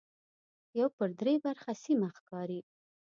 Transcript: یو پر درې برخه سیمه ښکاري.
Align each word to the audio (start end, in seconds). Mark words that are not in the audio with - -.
یو 0.79 0.87
پر 0.97 1.09
درې 1.19 1.33
برخه 1.45 1.71
سیمه 1.83 2.07
ښکاري. 2.15 2.59